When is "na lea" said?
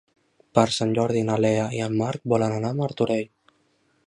1.29-1.67